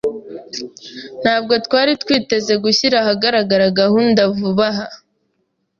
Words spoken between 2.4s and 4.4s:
gushyira ahagaragara gahunda